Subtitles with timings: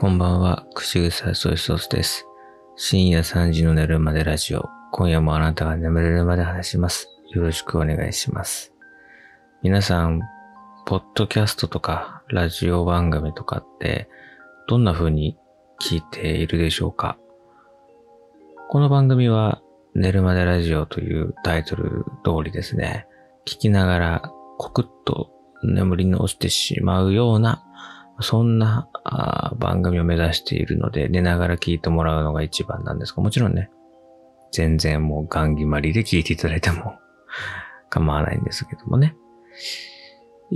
[0.00, 2.24] こんばんは、口草ソイソースです。
[2.76, 4.68] 深夜3時の寝るまでラジオ。
[4.92, 7.08] 今夜もあなたが眠れるまで話します。
[7.34, 8.72] よろしくお願いします。
[9.60, 10.20] 皆さん、
[10.86, 14.08] ポッドキャストとかラジオ番組とかって
[14.68, 15.36] どんな風に
[15.82, 17.18] 聞いているでしょうか？
[18.68, 19.60] この番組は
[19.96, 23.08] 寝るまでラジオというタイトル通りですね、
[23.44, 25.32] 聞きながらコクッと
[25.64, 27.64] 眠りに落ちてしまうような
[28.20, 33.70] そんなあ番組を目指しているので、寝ながら聞いてもらうのが一番なんですが、もちろんね、
[34.52, 36.98] 全然もうガン決まりで聞いていただいても
[37.90, 39.16] 構わないんですけどもね。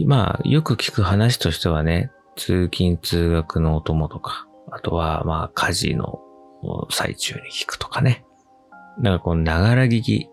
[0.06, 6.20] まあ、よく聞く話としてはね、通勤通学のお供とか、あとはまあ、家事の
[6.90, 8.24] 最中に聞くとかね。
[8.98, 10.30] なんかこの、ながら聞き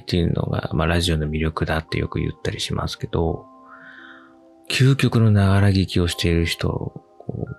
[0.00, 3.46] っていうのが、まあ、ラジオの魅力だってよく言ったりしますけど、
[4.70, 6.92] 究極のながら聞きをしている人を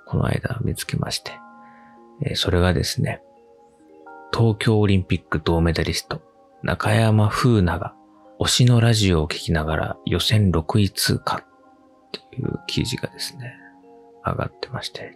[0.08, 1.34] この間見つけまして、
[2.24, 3.22] えそれがですね、
[4.34, 6.22] 東京オリンピック銅メダリスト、
[6.64, 7.94] 中山風奈が
[8.40, 11.46] 推しのラジオを聞きながら予選6位通過っ
[12.12, 13.56] ていう記事がですね、
[14.26, 15.14] 上がってまして、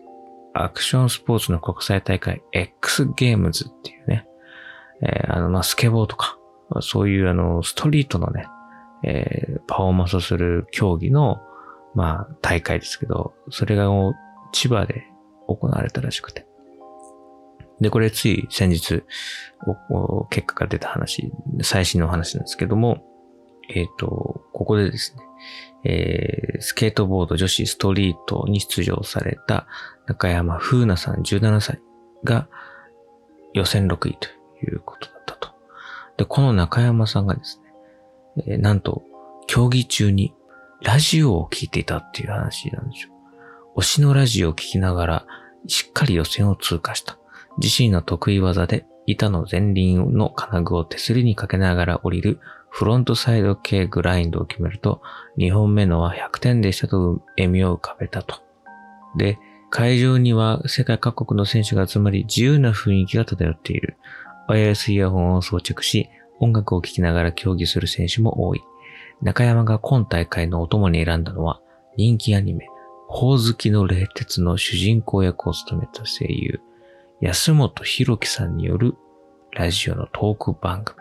[0.53, 4.27] アクションスポーツの国際大会 X ゲームズっていうね、
[5.01, 6.37] えーあの、まあ、スケボーとか、
[6.81, 8.47] そういうあの、ストリートのね、
[9.03, 11.39] えーパフォーマンスをする競技の、
[11.95, 13.89] まあ、大会ですけど、それが
[14.51, 15.05] 千葉で
[15.47, 16.45] 行われたらしくて。
[17.79, 19.03] で、これつい先日、
[20.29, 23.03] 結果が出た話、最新の話なんですけども、
[23.69, 25.23] えっ、と、ここでですね、
[25.83, 29.67] えースケートボード女子ストリートに出場された
[30.07, 31.81] 中山風奈さん17歳
[32.23, 32.47] が
[33.53, 34.29] 予選6位と
[34.65, 35.49] いうことだったと。
[36.17, 37.61] で、この中山さんがです
[38.37, 39.03] ね、えーなんと
[39.47, 40.33] 競技中に
[40.85, 43.09] ラジオを聞いていたっていう話なんですよ。
[43.75, 45.25] 推しのラジオを聞きながら、
[45.67, 47.17] しっかり予選を通過した。
[47.57, 55.01] 自身の得意技で板の前輪の金具を手すりにかけながら降りるフロントサイド系グラインドを決めると、
[55.39, 58.43] 2本目のは100点でしたと笑みを浮かべたと。
[59.17, 59.39] で、
[59.71, 63.97] 会場には世界各国の選手が集まり自由な雰囲気が漂っている。
[64.47, 66.09] ワイヤレスイヤホンを装着し、
[66.39, 68.61] 音楽を聴きながら競技する選手も多い。
[69.21, 71.61] 中山が今大会のお供に選んだのは、
[71.97, 72.67] 人気アニメ、
[73.07, 76.61] ほおずきの冷徹の主人公役を務めた声優、
[77.21, 78.95] 安本博樹さんによる
[79.51, 80.99] ラジオのトーク番組。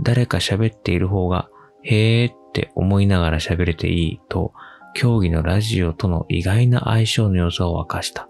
[0.00, 1.48] 誰か喋っている方が、
[1.82, 4.52] へーって思いながら喋れていいと、
[4.94, 8.28] 競技のラジオとの意外な相性の良さを明かした。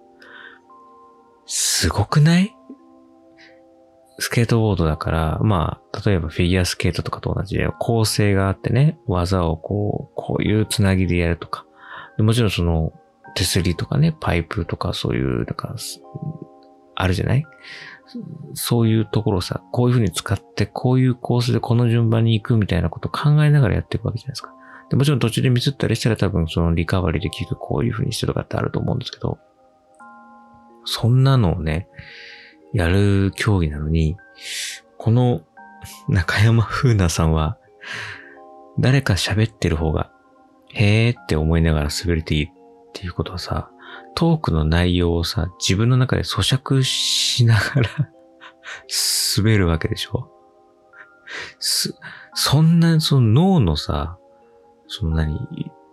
[1.47, 2.55] すごくない？
[4.19, 11.65] スケートボードだから、まあ、例えばフィギュアスケートとかと同じで、構成があってね、技をこう、こういうつなぎでやるとか。
[12.19, 12.93] もちろんその、
[13.37, 15.77] 手すりとかね、パイプとかそういう、なんか、
[16.97, 17.45] あるじゃない？
[18.55, 24.53] そういうところさ、こういう風に使って、こういうコースでこの順番に行くみたいなことを考えながらやっていくわけじゃないですか。
[24.91, 29.39] でもちろん途中でミスったりしたら多分そのリカバリーできるこういう風にしてとかってあると思うんですけど、
[30.87, 31.87] そんなのをね、
[32.73, 34.17] やる競技なのに、
[34.97, 35.43] この
[36.09, 37.59] 中山風奈さんは、
[38.79, 40.13] 誰か喋ってる方が、
[40.75, 42.49] へーって思いながら滑れていいっ
[42.93, 43.71] ていうことはさ、
[44.15, 48.11] トークの内容をさ、自分の中で咀嚼しながら
[49.37, 50.31] 滑るわけでしょ？
[51.59, 51.95] す、
[52.35, 54.19] そんな、その脳のさ、
[54.89, 55.39] その何、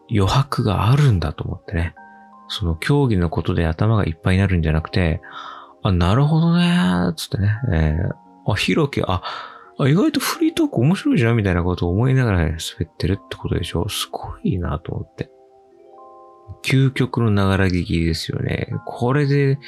[0.10, 1.96] 余白があるんだと思ってね。
[2.48, 5.22] その競技のことで頭がいっぱいになるんじゃなくて、
[5.86, 9.22] あ、なるほどね、つってね、えー、あ、ひろき、あ、
[9.80, 15.30] 意外とフリートーク面白いじゃんみたいなことを思いながら滑ってるってことでしょすごいなと思って。
[16.64, 18.70] 究極のながら聞きですよね。
[18.88, 19.60] これで、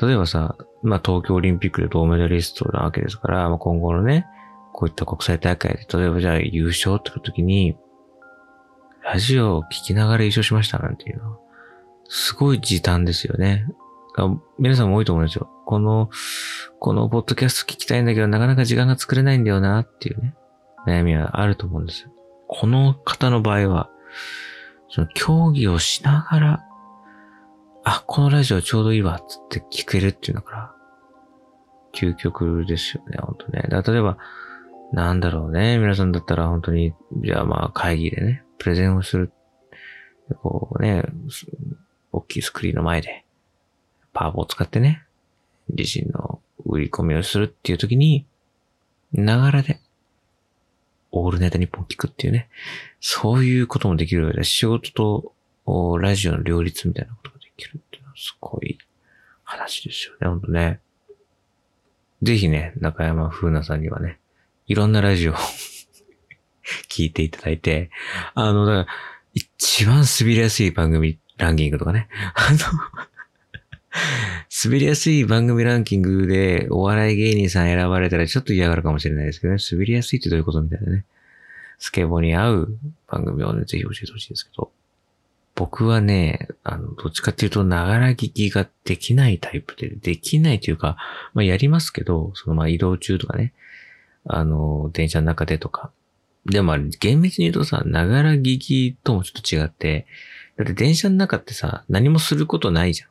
[0.00, 4.26] 例えばさ、まあ東京オリンピックで銅メダリストなわけですから、まあ、今後のね、
[4.72, 7.76] こういった国際大会で、例えばじゃあ優勝って時に、
[9.02, 11.38] ラジオを聞きながら優勝しましたなんていうのは、
[12.08, 13.66] すごい時短ですよね。
[14.24, 15.48] あ皆さんも多いと思うんですよ。
[15.66, 16.10] この、
[16.80, 20.34] このポッドキャスト聞きたいんだけど、なかなか時間が作れないんだよなっていうね、
[20.86, 22.10] 悩みはあると思うんですよ。
[22.46, 23.90] この方の場合は、
[24.88, 26.64] その競技をしながら、
[27.84, 30.74] あ、このラジオちょうどいいわ、つって聞けるっていうのから、
[31.94, 33.62] 究極ですよね、本当ね。
[33.70, 34.18] 例えば、
[34.92, 39.32] なんだろうね、皆さんだったら本当に、じゃあまあ会議でね、プレゼンをする。
[40.42, 41.04] こうね、
[42.12, 43.24] 大きいスクリーンの前で、
[44.18, 45.04] パワーボを使ってね、
[45.68, 48.26] 自身の売り込みをするっていう時に、
[49.12, 49.78] ながらで、
[51.12, 52.48] オールネタ日本聞くっていうね、
[53.00, 58.76] そういうこともできる上で、仕事とラジオの両立みたいなことができるっていうのはすごい
[59.44, 60.80] 話ですよね、ほんとね。
[62.20, 64.18] ぜひね、中山風奈さんにはね、
[64.66, 65.36] いろんなラジオを
[66.90, 67.92] 聞いていただいて、
[68.34, 68.94] あの、だから、
[69.32, 72.08] 一番滑りやすい番組ランキングとかね。
[72.34, 73.07] あの
[74.64, 79.60] 滑りやすい番組ランキングでお笑い芸人さん選ばれたらちょっと嫌がるかもしれないですけどね。
[79.70, 81.04] 滑りやすいってどういうことみたいなね。
[81.78, 84.70] スケボーに合う番組をね、ぜひ教えてほしいですけど。
[85.54, 90.96] 僕はね、あの、どっちかっていうと、ながら聞きができないタイプで、できないというか、
[91.34, 93.52] まあやりますけど、そのま移動中とかね、
[94.24, 95.90] あの、電車の中でとか。
[96.46, 100.06] でもあれ、厳密に言うとさ、ながら聞きともちょっと違って、
[100.56, 103.08] だって電車の中ってさ、何もすることないじゃん。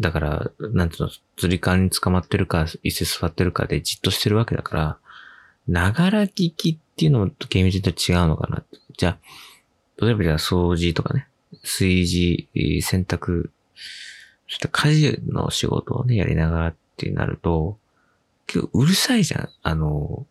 [0.00, 4.98] だから、なんていうの、釣り革に捕まってるか、椅子座ってるかでじっとしてるわけだから、
[5.68, 8.64] ながら聞きっていうのも厳密に言うと違うのかな。
[8.96, 9.10] じゃ
[10.00, 11.28] あ、例えばじゃあ掃除とかね、
[11.62, 12.48] 炊事、
[12.82, 13.50] 洗濯、
[14.48, 17.78] そして家事の仕事をね、やりながらってなると、
[18.46, 19.48] 結構うるさいじゃん。
[19.62, 20.26] あの、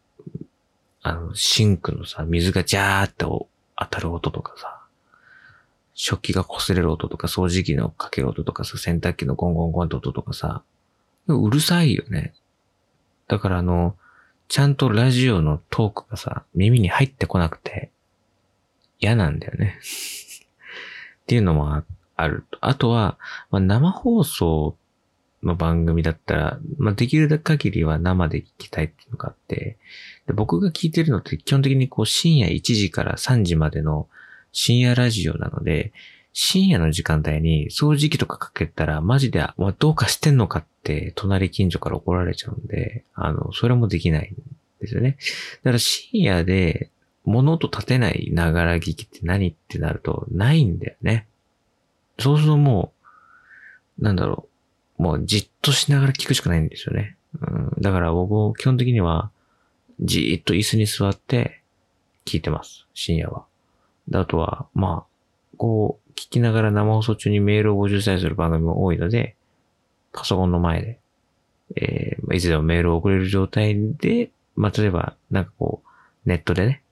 [1.01, 3.47] あの、シンクのさ、水がジャーって当
[3.89, 4.80] たる音とかさ、
[6.03, 10.63] 食器が擦れる音とか、掃除機のかける音とかさ、洗濯機のゴンゴンゴンって音とかさ、
[11.27, 12.33] うるさいよね。
[13.27, 13.95] だからあの、
[14.47, 17.91] ちゃんとラジオのトークがさ、耳に入ってこなくて、
[18.99, 19.77] 嫌なんだよね。
[21.21, 21.83] っていうのも
[22.15, 22.45] ある。
[22.61, 23.19] あとは、
[23.51, 24.75] まあ、生放送
[25.43, 29.77] の番組だったら、まあ、できる限りは生で聞きたいっていうのがあって、
[30.25, 34.07] で僕が聞いてるのって基本的にこう深夜1時から3時までの
[34.51, 35.93] 深夜ラジオなので、
[36.33, 44.35] 深夜の時間帯に掃除機とかかけたらマジで、まあ、どうかしてんのかって隣近所から怒られちゃうんで、あの、それもできないん
[44.79, 45.17] ですよね。
[45.63, 46.89] だから深夜で
[47.25, 51.27] 物音立てないながら聞きって何ってなるとないんだよね。
[52.19, 52.93] そうするとも
[53.99, 54.47] う、なんだろ
[54.99, 55.03] う。
[55.03, 57.17] もうじっとしながら聞くしかないんですよね。
[57.41, 59.31] うん、だから僕基本的には
[59.99, 61.61] じーっと椅子に座って
[62.25, 62.85] 聞いてます。
[62.93, 63.45] 深夜は。
[64.07, 69.35] で、あとは、まあ、こう、聞きながら生放送中にメールを50歳する番組も多いので、
[70.13, 70.99] パソコンの前で、
[71.75, 76.83] えー、いつでもメールを送れる状態で、まあ、例えば、なんかこう、ネットでね、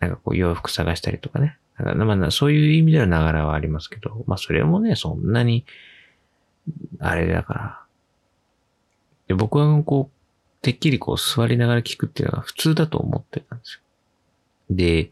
[0.00, 1.56] なんかこう、洋服探したりとかね。
[1.76, 5.64] かまあ、そういう意味ではながらはありますけど、まあ、それもね、そんなに、
[7.00, 7.80] あれだから。
[9.28, 13.80] で僕はこう、てっきりこう座りながら聞くっていうのが普通だと思ってたんですよ。
[14.70, 15.10] で、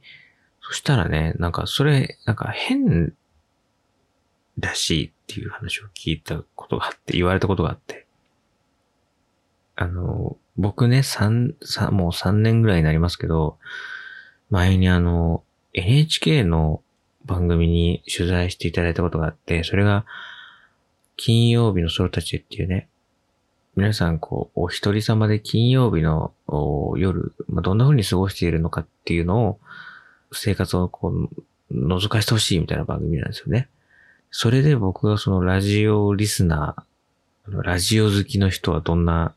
[0.63, 3.13] そしたらね、なんかそれ、なんか変
[4.59, 8.07] らしいっていう話を聞いたことがあって、言われたことがあって。
[9.77, 13.59] あの、僕ね、三、三、もう3年ぐらいになりますけど、
[14.51, 15.43] 前にあの、
[15.73, 16.83] NHK の
[17.25, 20.05] 番組に取材していただいたことがあって、それが、
[21.17, 22.89] 金曜日のソロたちっていうね、
[23.75, 26.35] 皆さん、こう、お一人様で金曜日の
[26.97, 29.61] 夜、まあ、どんな風に過ごしているのかっていうのを、
[30.33, 31.31] 生活をこう、
[31.73, 33.69] 覗かしてほしいみたいな番組なんですよね。
[34.31, 39.35] それで僕がそのラジオリスナー、ラジオ好きの人はどんな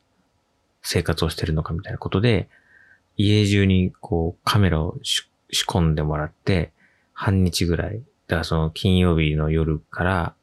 [0.81, 2.47] 生活をしてるのかみたいなことで、
[3.18, 5.25] 家中にこうカメラを仕
[5.65, 6.71] 込んでもらって、
[7.13, 10.34] 半日ぐらい、だからその金曜日の夜から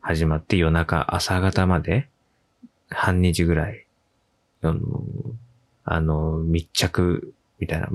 [0.00, 2.08] 始まって夜中朝方まで、
[2.90, 3.86] 半日ぐらい、
[4.62, 4.80] あの、
[5.84, 7.88] あの密着みたいな、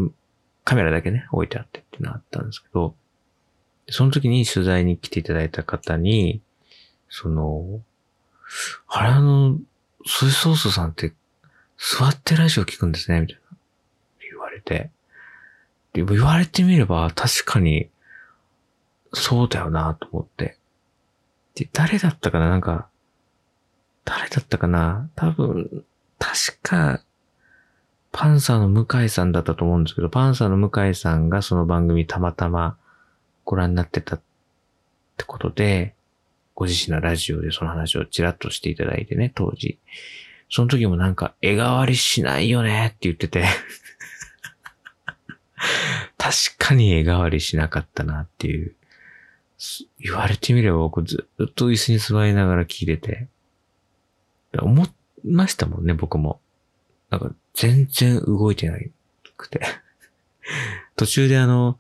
[0.63, 2.95] カメラだけね、置いてあってっていうのがあったんですけど、
[3.89, 6.41] その時に取材に来ていただいた方に、
[7.09, 7.81] その、
[8.87, 9.57] あれあの、
[10.05, 11.13] ソイソースさんって
[11.77, 13.57] 座ってラジオ聞くんですね、みたいな。
[14.31, 14.89] 言われて。
[15.93, 17.87] で言われてみれば確かに
[19.13, 20.57] そうだよなと思って。
[21.55, 22.87] で、誰だったかななんか、
[24.05, 25.85] 誰だったかな多分、
[26.19, 27.01] 確か、
[28.13, 32.77] パンサーの向井さんだったと思うんですけど、パンサーの向井さんがその番組たまたま
[33.43, 34.21] ご覧になってたっ
[35.17, 35.95] てことで、
[36.53, 39.79] ご自身のラジオでその話をちらっとしていただいてね、当時。
[40.47, 43.45] その時もなんか、絵代わりしないよねって言ってて
[46.19, 48.75] 確かに絵代わりしなかったなっていう。
[49.99, 53.27] 言われてみれば僕ずっと椅子に座りながら聞いてて。
[54.59, 54.89] 思い
[55.25, 56.39] ましたもんね、僕も。
[57.09, 58.91] なんか、全然動いてない
[59.37, 59.61] くて。
[60.95, 61.79] 途中であの、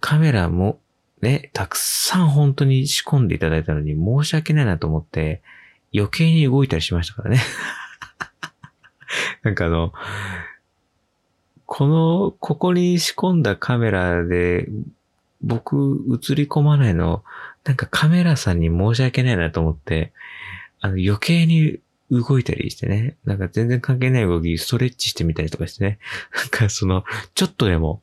[0.00, 0.80] カメラも
[1.20, 5.42] ね、たくさん本当に仕込んでいただいたのに申し訳ないなと思って、
[5.94, 7.40] 余計に動いたりしましたからね。
[9.42, 9.92] なんかあの、
[11.66, 14.68] この、ここに仕込んだカメラで、
[15.42, 17.24] 僕映り込まないの
[17.64, 20.12] なんかカメラさんに申し訳ないなと思って、
[20.80, 21.78] あの余計に
[22.10, 25.98] 動いたりしてね、なんか全然関係ない動き、ストレッチしてみたりとかしてね、
[26.34, 28.02] なんかその、ちょっとでも、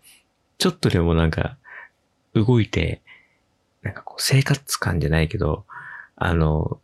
[0.58, 1.58] ちょっとでもなんか、
[2.34, 3.02] 動いて、
[3.82, 5.66] なんかこう生活感じゃないけど、
[6.16, 6.80] あの、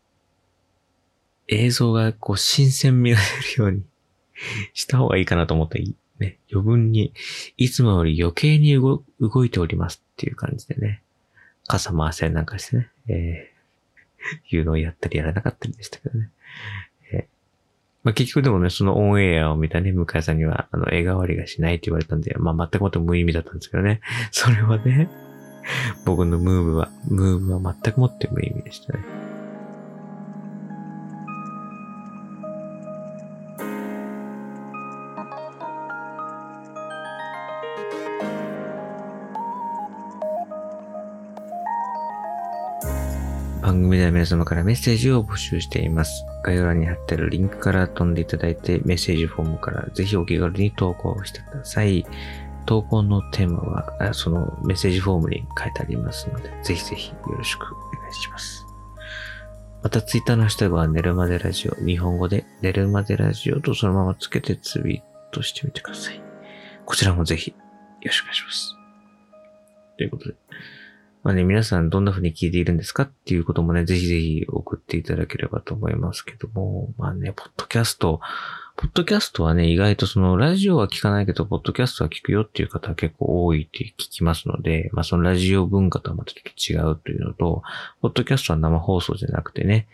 [1.48, 3.84] 映像がこう新鮮味が出るように
[4.74, 5.84] した方がいいかなと思って、
[6.20, 7.14] ね、余分に、
[7.58, 9.04] いつもより余計に動
[9.46, 11.02] いておりますっていう感じでね、
[11.68, 16.30] 傘回せなんかしてね、えー、いうのをやったりやらなかったりでしたけどね。
[18.04, 24.02] まあ、結局でもね、そのオンエアを見たね、向井さんには、あの、絵代わりがしないって言われたんで、まあ、全くもって無意味だったんですけどね。
[24.32, 25.10] それはね、
[26.06, 29.23] 僕のムーブは、ムーブは全くもって無意味でしたね。
[43.98, 46.26] では皆様からメッセージを募集しています。
[46.44, 52.06] 概要欄に貼ってるリンクから飛んでいただいて、メッセージフォームからぜひお気軽に投稿してください。
[52.66, 58.66] 投稿のテーマは、そのメッセージフォームに書いてありますので、ぜひぜひよろしくお願いします。
[59.84, 65.02] また、ツイッターのハッシュタグは、寝るまでラジオ、日本語で、寝るまでラジオとそのままつけてツイー
[65.34, 66.22] トしてみてください。
[66.86, 67.58] こちらもぜひ、よ
[68.06, 68.76] ろしくお願いします。
[69.98, 70.36] ということで。
[71.24, 78.20] まあね、皆さんどんな風に聞いているんですかっていうこともね、ぜひぜひ送っていただければと思いますけども、まあね、ポッドキャスト、
[78.76, 86.42] ポッドキャストはね、意外とそのラジオは聞かないけど、ポッドキャストは聞くよっていう方は結構多いって聞きますので、まあそのラジオ文化とはまたちょ
[86.76, 87.64] っと違うというのと、
[88.02, 89.88] ポッドキャストは生放送じゃなくてね、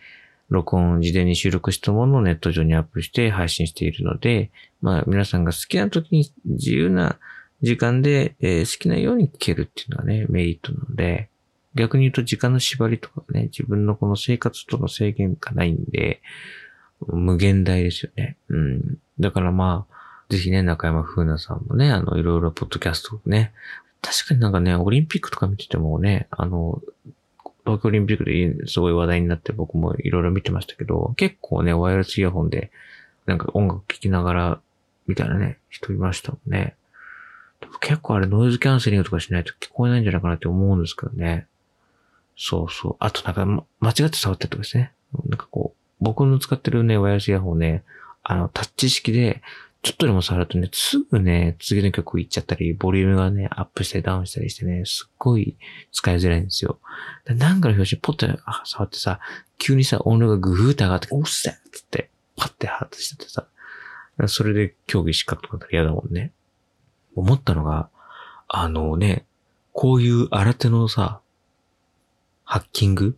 [0.50, 4.50] 録音、事前に収録したものをネット上にアップして配信しているので、
[4.82, 7.20] まあ皆さんが好きな時に自由な
[7.62, 11.30] 時間で、え、好きなように聞けるっていうのがね、メリットなので、
[11.76, 16.22] 逆に言うと時間の縛りとかね、自分のこの生活との制限がないんで、
[17.08, 18.38] 無限大ですよね。
[18.50, 18.98] うん。
[19.20, 20.00] だからまあ、
[20.30, 23.54] ぜひね、中山風奈さんもね、あの、いろいろポッドキャストをね、
[24.02, 26.82] 確かになんかね、オリンピックとか見ててもね、あの、
[27.66, 32.72] 東京オリンピックですごい話題になって僕もいろいろ見てましたけど、結構ね、ワイヤレスイヤホンで、
[33.26, 34.62] なんか音楽聴きながら、
[35.08, 36.76] みたいなね、人いましたもんね。
[37.82, 41.48] 結構あれノイズキャンセリングとかしないと聞こえないんじゃないかなって思うんですけどね。
[42.38, 42.96] そうそう。
[43.00, 44.94] あとなんか、ま、間違って触ってるとかですね。
[45.28, 47.84] なんかこう、僕の使ってるね、ワイヤレスイヤホンね、
[48.24, 49.42] あの、タッチ式で、
[49.82, 55.58] ちょっとでも触るとね、すぐね、次の曲行っちゃったり、ボリュームがね、アップしたりダウンしたりしてね、すっごい
[55.92, 56.80] 使いづらいんですよ。
[57.26, 58.28] なんかの表紙ポッと
[58.66, 59.20] 触ってさ、
[59.58, 63.48] 急にさ、音量がグーって上がって、おっせっつって、パッて外しててさ、
[64.28, 66.34] それで競技失格とかだったら嫌だもんね。
[67.16, 67.90] 思ったのが、
[68.48, 69.26] あのね、
[69.74, 71.22] こういう新手のさ、
[72.44, 73.18] ハッキング？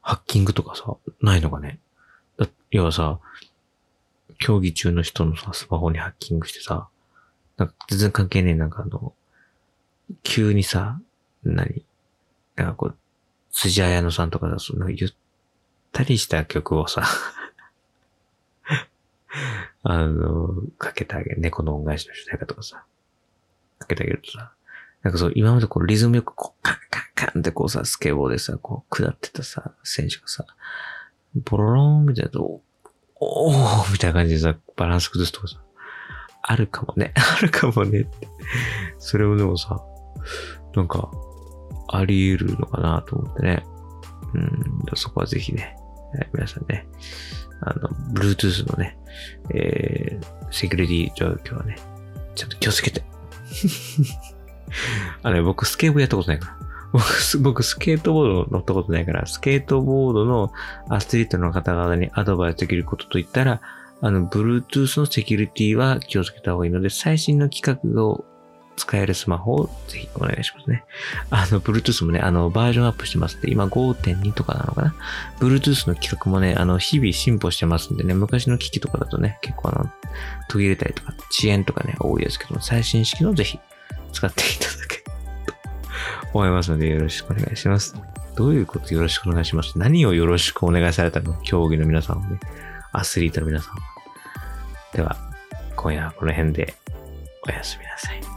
[0.00, 1.78] ハッキングとかさ、ないのかね？
[2.38, 3.18] だ要はさ、
[4.38, 6.88] 競技中の人のさ、スマホにハッキングしてさ、
[7.56, 9.12] なんか全然関係ねえ、なんかあの、
[10.22, 10.98] 急にさ、
[11.44, 11.84] 何？
[12.56, 12.96] なんかこう、
[13.52, 15.12] 辻彩乃さんとかだと、なんかゆっ
[15.92, 17.04] たりした曲をさ
[19.82, 20.48] あの、
[20.78, 21.40] かけてあげる。
[21.40, 22.84] 猫の恩返しの主題歌とかさ、
[23.78, 24.52] かけてあげるとさ、
[25.02, 30.46] なんかそう、今までこうリズムよくこう、カンカンカンってこうさ、スケボーでさ、こう、下ってたさ、選手がさ、
[31.34, 32.60] ボロローンみたいなと、
[33.16, 35.60] おーみたいな感じでさ、バランス崩すとかさ、
[36.42, 37.12] あるかもね。
[37.38, 38.28] あるかもねって。
[38.98, 39.80] それもでもさ、
[40.74, 41.10] なんか、
[41.88, 43.64] あり得るのかなと思ってね。
[44.34, 45.76] うん、そこはぜひね、
[46.32, 46.86] 皆さんね、
[47.62, 48.96] あの、Bluetooth のね、
[49.50, 51.76] えー、セキュリティ状況はね、
[52.34, 53.02] ちょっと気をつけて。
[55.22, 56.56] あれ、僕スケートやったことないから。
[56.92, 60.52] 僕、僕スケートボード乗ったことないから、スケートボードの
[60.88, 63.60] アスリートの方々にアドバイスできることといったら、
[64.00, 68.24] あの、Bluetooth のセキュリティは気をつけた方がいいので、最新の規格を
[68.76, 70.84] 使えるスマホをぜひお願いしますね。
[71.30, 74.94] あの、Bluetooth もね、あの、バージョンアップしてますんで、今5.2とかなのかな
[75.38, 79.92] ?Bluetooth の規格もね、あの、日々進歩してますんでね、昔の機器とかだとね、結構あの、
[80.48, 83.58] 途切れたりとか、遅延とかね、多いですけども、最新式のぜひ
[84.12, 85.12] 使っていただけと
[86.32, 87.94] 思いますので、よろしくお願いします。
[88.36, 89.78] どういうことよろしくお願いします？
[89.78, 91.34] 何をよろしくお願いされたの？
[91.42, 92.40] 競技の皆さんもね、
[92.92, 93.80] アスリートの皆さんも。
[94.94, 95.16] では、
[95.76, 96.74] 今夜はこの辺で
[97.46, 98.31] おやすみなさい。